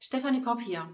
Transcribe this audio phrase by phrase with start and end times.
[0.00, 0.88] Stefanie Popp hier.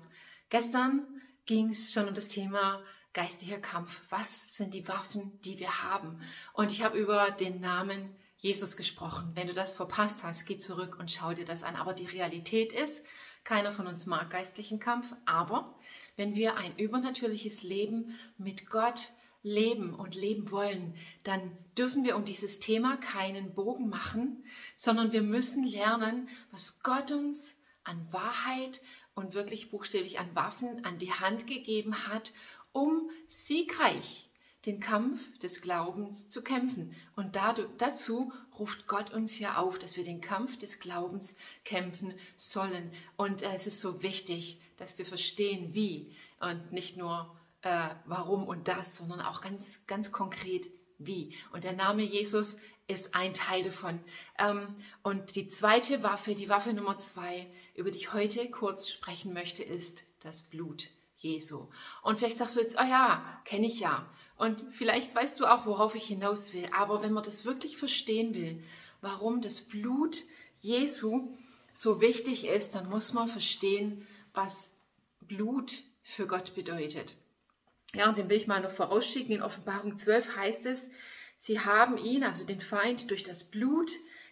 [0.49, 1.07] Gestern
[1.45, 4.03] ging es schon um das Thema geistlicher Kampf.
[4.09, 6.21] Was sind die Waffen, die wir haben?
[6.55, 9.33] Und ich habe über den Namen Jesus gesprochen.
[9.35, 11.77] Wenn du das verpasst hast, geh zurück und schau dir das an.
[11.77, 13.05] Aber die Realität ist,
[13.45, 15.15] keiner von uns mag geistlichen Kampf.
[15.27, 15.67] Aber
[16.17, 19.11] wenn wir ein übernatürliches Leben mit Gott
[19.43, 24.45] leben und leben wollen, dann dürfen wir um dieses Thema keinen Bogen machen,
[24.75, 27.55] sondern wir müssen lernen, was Gott uns
[27.85, 28.81] an Wahrheit
[29.15, 32.33] und wirklich buchstäblich an Waffen an die Hand gegeben hat,
[32.73, 34.29] um siegreich
[34.67, 36.95] den Kampf des Glaubens zu kämpfen.
[37.17, 42.93] Und dazu ruft Gott uns ja auf, dass wir den Kampf des Glaubens kämpfen sollen.
[43.17, 48.47] Und äh, es ist so wichtig, dass wir verstehen, wie und nicht nur äh, warum
[48.47, 50.67] und das, sondern auch ganz, ganz konkret,
[50.99, 51.35] wie.
[51.53, 54.01] Und der Name Jesus ist ein Teil davon.
[54.39, 59.33] Ähm, und die zweite Waffe, die Waffe Nummer zwei, über die ich heute kurz sprechen
[59.33, 61.69] möchte, ist das Blut Jesu.
[62.03, 64.09] Und vielleicht sagst du jetzt, oh ja, kenne ich ja.
[64.37, 66.69] Und vielleicht weißt du auch, worauf ich hinaus will.
[66.77, 68.63] Aber wenn man das wirklich verstehen will,
[69.01, 70.23] warum das Blut
[70.59, 71.37] Jesu
[71.73, 74.71] so wichtig ist, dann muss man verstehen, was
[75.21, 77.15] Blut für Gott bedeutet.
[77.95, 79.35] Ja, und den will ich mal noch vorausschicken.
[79.35, 80.91] In Offenbarung 12 heißt es,
[81.37, 83.91] Sie haben ihn, also den Feind, durch das Blut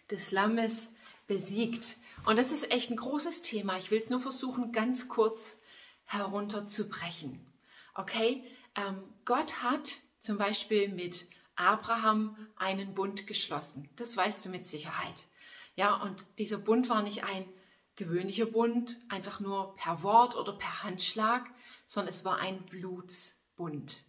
[0.09, 0.91] des Lammes
[1.27, 1.97] besiegt.
[2.25, 3.77] Und das ist echt ein großes Thema.
[3.77, 5.59] Ich will es nur versuchen, ganz kurz
[6.05, 7.45] herunterzubrechen.
[7.95, 8.43] Okay?
[8.75, 13.89] Ähm, Gott hat zum Beispiel mit Abraham einen Bund geschlossen.
[13.97, 15.27] Das weißt du mit Sicherheit.
[15.75, 17.45] Ja, und dieser Bund war nicht ein
[17.95, 21.45] gewöhnlicher Bund, einfach nur per Wort oder per Handschlag,
[21.85, 24.01] sondern es war ein Blutsbund.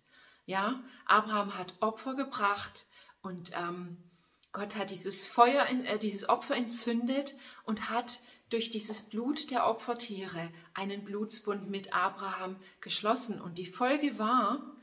[0.47, 2.87] Ja, Abraham hat Opfer gebracht
[3.23, 3.99] und ähm,
[4.55, 10.49] Gott hat dieses Feuer, äh, dieses Opfer entzündet und hat durch dieses Blut der Opfertiere
[10.75, 13.41] einen Blutsbund mit Abraham geschlossen.
[13.41, 14.77] Und die Folge war,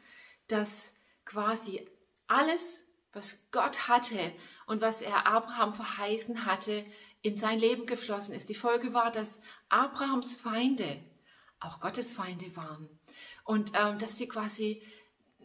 [0.50, 1.88] dass quasi
[2.28, 4.34] alles, was Gott hatte
[4.68, 6.86] und was er Abraham verheißen hatte,
[7.22, 8.50] in sein Leben geflossen ist.
[8.50, 9.40] Die Folge war, dass
[9.70, 11.02] Abrahams Feinde
[11.62, 12.90] auch Gottes Feinde waren
[13.46, 14.81] und ähm, dass sie quasi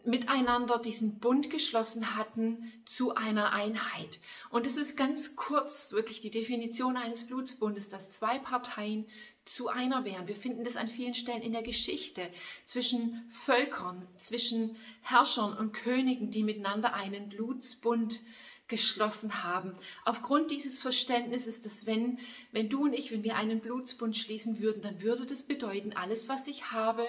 [0.05, 4.19] miteinander diesen Bund geschlossen hatten zu einer Einheit.
[4.49, 9.05] Und es ist ganz kurz wirklich die Definition eines Blutsbundes, dass zwei Parteien
[9.45, 10.27] zu einer wären.
[10.27, 12.29] Wir finden das an vielen Stellen in der Geschichte
[12.65, 18.19] zwischen Völkern, zwischen Herrschern und Königen, die miteinander einen Blutsbund
[18.67, 19.73] geschlossen haben.
[20.03, 22.19] Aufgrund dieses Verständnisses, dass wenn,
[22.51, 26.27] wenn du und ich, wenn wir einen Blutsbund schließen würden, dann würde das bedeuten, alles,
[26.27, 27.07] was ich habe,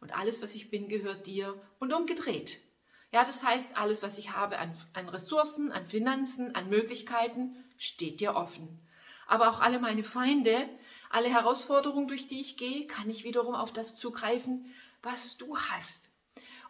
[0.00, 2.60] und alles, was ich bin, gehört dir und umgedreht.
[3.10, 8.20] Ja, das heißt, alles, was ich habe an, an Ressourcen, an Finanzen, an Möglichkeiten, steht
[8.20, 8.80] dir offen.
[9.26, 10.68] Aber auch alle meine Feinde,
[11.10, 14.72] alle Herausforderungen, durch die ich gehe, kann ich wiederum auf das zugreifen,
[15.02, 16.10] was du hast.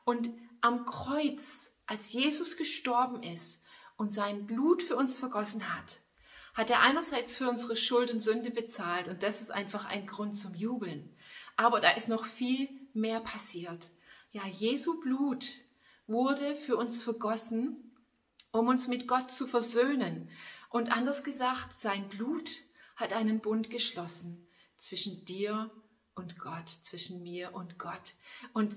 [0.05, 3.63] Und am Kreuz, als Jesus gestorben ist
[3.97, 6.01] und sein Blut für uns vergossen hat,
[6.55, 10.37] hat er einerseits für unsere Schuld und Sünde bezahlt und das ist einfach ein Grund
[10.37, 11.17] zum Jubeln.
[11.57, 12.69] Aber da ist noch viel
[13.01, 13.91] mehr passiert.
[14.33, 15.47] Ja, Jesu Blut
[16.07, 17.95] wurde für uns vergossen,
[18.53, 20.31] um uns mit Gott zu versöhnen.
[20.71, 22.51] Und anders gesagt, sein Blut
[22.97, 25.71] hat einen Bund geschlossen zwischen dir
[26.15, 28.15] und Gott, zwischen mir und Gott.
[28.53, 28.75] Und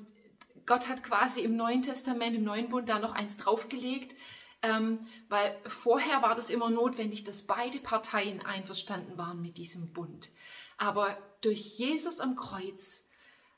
[0.66, 4.16] Gott hat quasi im Neuen Testament, im Neuen Bund da noch eins draufgelegt,
[4.62, 10.30] ähm, weil vorher war das immer notwendig, dass beide Parteien einverstanden waren mit diesem Bund.
[10.78, 13.04] Aber durch Jesus am Kreuz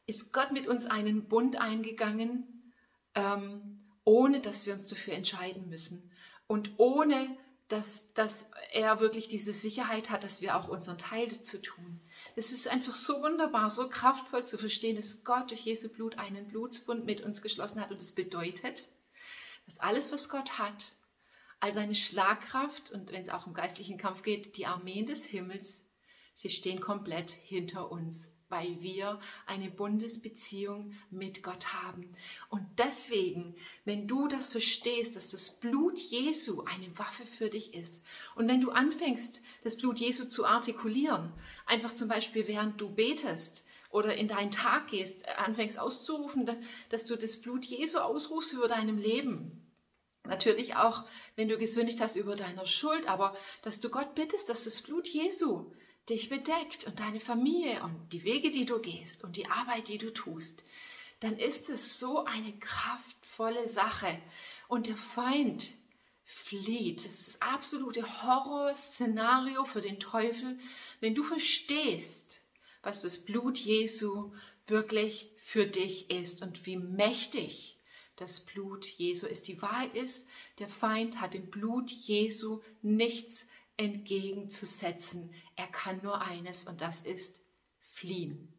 [0.06, 2.74] ist Gott mit uns einen Bund eingegangen,
[3.16, 6.12] ähm, ohne dass wir uns dafür entscheiden müssen
[6.48, 7.38] und ohne
[7.70, 12.02] dass, dass er wirklich diese Sicherheit hat, dass wir auch unseren Teil dazu tun.
[12.36, 16.48] Es ist einfach so wunderbar, so kraftvoll zu verstehen, dass Gott durch Jesu Blut einen
[16.48, 18.88] Blutsbund mit uns geschlossen hat und es das bedeutet,
[19.66, 20.92] dass alles, was Gott hat,
[21.62, 25.86] all seine Schlagkraft und wenn es auch im geistlichen Kampf geht, die Armeen des Himmels,
[26.34, 32.14] sie stehen komplett hinter uns weil wir eine Bundesbeziehung mit Gott haben.
[32.50, 33.56] Und deswegen,
[33.86, 38.06] wenn du das verstehst, dass das Blut Jesu eine Waffe für dich ist
[38.36, 41.32] und wenn du anfängst, das Blut Jesu zu artikulieren,
[41.66, 46.50] einfach zum Beispiel während du betest, oder in deinen Tag gehst, anfängst auszurufen,
[46.90, 49.64] dass, du das Blut Jesu ausrufst über deinem Leben.
[50.26, 51.04] Natürlich auch,
[51.36, 55.08] wenn du gesündigt hast über deiner Schuld, aber dass du Gott bittest, dass das Blut
[55.08, 55.72] Jesu
[56.10, 59.98] dich bedeckt und deine Familie und die Wege, die du gehst und die Arbeit, die
[59.98, 60.64] du tust,
[61.20, 64.20] dann ist es so eine kraftvolle Sache.
[64.68, 65.72] Und der Feind
[66.26, 67.06] flieht.
[67.06, 70.58] Das ist das absolute Horrorszenario für den Teufel,
[71.00, 72.42] wenn du verstehst,
[72.82, 74.32] was das Blut Jesu
[74.68, 77.78] wirklich für dich ist und wie mächtig
[78.16, 79.48] das Blut Jesu ist.
[79.48, 80.28] Die Wahrheit ist,
[80.60, 83.48] der Feind hat dem Blut Jesu nichts
[83.78, 85.34] entgegenzusetzen.
[85.56, 87.42] Er kann nur eines und das ist
[87.80, 88.54] fliehen.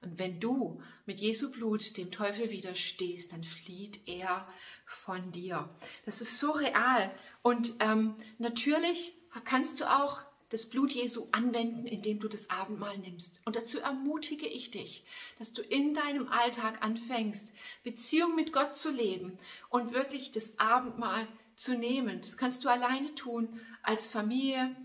[0.00, 4.48] Und wenn du mit Jesu Blut dem Teufel widerstehst, dann flieht er
[4.84, 5.70] von dir.
[6.04, 7.14] Das ist so real.
[7.42, 10.20] Und ähm, natürlich kannst du auch
[10.52, 13.40] das Blut Jesu anwenden, indem du das Abendmahl nimmst.
[13.44, 15.04] Und dazu ermutige ich dich,
[15.38, 17.52] dass du in deinem Alltag anfängst,
[17.84, 19.38] Beziehung mit Gott zu leben
[19.70, 22.20] und wirklich das Abendmahl zu nehmen.
[22.20, 24.76] Das kannst du alleine tun, als Familie.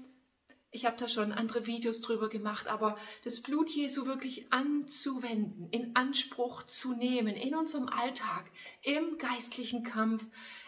[0.77, 5.95] Ich habe da schon andere Videos drüber gemacht, aber das Blut Jesu wirklich anzuwenden, in
[5.95, 8.51] Anspruch zu nehmen, in unserem Alltag,
[8.83, 10.23] im geistlichen Kampf,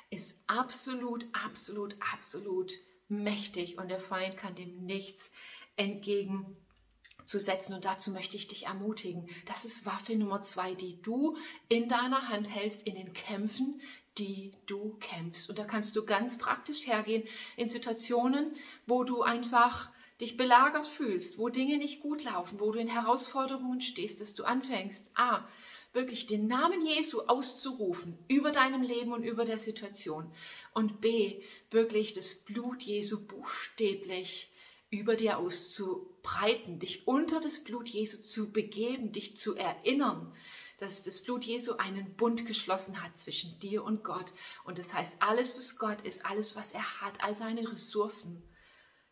[0.10, 2.74] ist absolut, absolut, absolut
[3.08, 5.32] mächtig und der Feind kann dem nichts
[5.76, 7.76] entgegenzusetzen.
[7.76, 9.30] Und dazu möchte ich dich ermutigen.
[9.46, 13.80] Das ist Waffe Nummer zwei, die du in deiner Hand hältst in den Kämpfen,
[14.18, 15.52] die du kämpfst.
[15.52, 17.28] Und da kannst du ganz praktisch hergehen
[17.58, 18.56] in Situationen,
[18.88, 19.92] wo du einfach
[20.22, 24.44] dich belagert fühlst, wo Dinge nicht gut laufen, wo du in Herausforderungen stehst, dass du
[24.44, 25.48] anfängst, ah,
[25.94, 30.32] wirklich den Namen Jesu auszurufen über deinem Leben und über der Situation.
[30.74, 34.52] Und B, wirklich das Blut Jesu buchstäblich
[34.92, 40.34] über dir auszubreiten, dich unter das Blut Jesu zu begeben, dich zu erinnern,
[40.80, 44.32] dass das Blut Jesu einen Bund geschlossen hat zwischen dir und Gott.
[44.64, 48.42] Und das heißt, alles, was Gott ist, alles, was er hat, all seine Ressourcen,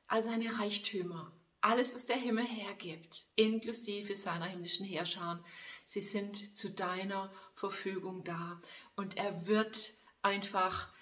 [0.08, 1.32] all seine Reichtümer,
[1.62, 5.44] alles, was der Himmel hergibt, inklusive seiner himmlischen Herrscher,
[5.86, 8.62] sie sind zu deiner Verfügung da.
[8.96, 10.94] Und er wird einfach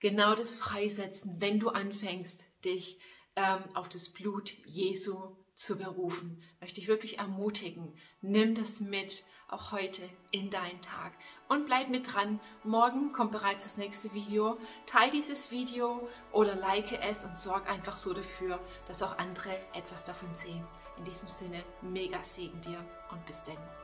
[0.00, 2.98] genau das freisetzen, wenn du anfängst, dich
[3.36, 6.42] ähm, auf das Blut Jesu zu berufen.
[6.60, 9.24] Möchte ich wirklich ermutigen, nimm das mit,
[9.54, 10.02] auch heute
[10.32, 11.12] in deinen Tag.
[11.48, 12.40] Und bleib mit dran.
[12.64, 14.58] Morgen kommt bereits das nächste Video.
[14.86, 18.58] Teil dieses Video oder like es und sorg einfach so dafür,
[18.88, 20.66] dass auch andere etwas davon sehen.
[20.98, 23.83] In diesem Sinne, mega Segen dir und bis denn.